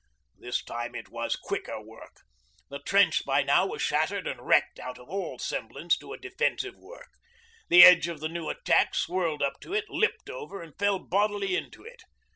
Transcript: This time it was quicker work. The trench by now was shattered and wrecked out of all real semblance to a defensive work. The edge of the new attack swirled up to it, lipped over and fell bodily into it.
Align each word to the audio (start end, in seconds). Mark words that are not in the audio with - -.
This 0.39 0.63
time 0.63 0.95
it 0.95 1.09
was 1.09 1.35
quicker 1.35 1.79
work. 1.79 2.21
The 2.71 2.79
trench 2.79 3.23
by 3.23 3.43
now 3.43 3.67
was 3.67 3.83
shattered 3.83 4.25
and 4.25 4.41
wrecked 4.41 4.79
out 4.79 4.97
of 4.97 5.07
all 5.09 5.33
real 5.33 5.37
semblance 5.37 5.95
to 5.99 6.11
a 6.11 6.17
defensive 6.17 6.73
work. 6.75 7.09
The 7.69 7.83
edge 7.83 8.07
of 8.07 8.19
the 8.19 8.27
new 8.27 8.49
attack 8.49 8.95
swirled 8.95 9.43
up 9.43 9.59
to 9.59 9.75
it, 9.75 9.85
lipped 9.89 10.27
over 10.27 10.63
and 10.63 10.75
fell 10.75 10.97
bodily 10.97 11.55
into 11.55 11.83
it. 11.83 12.01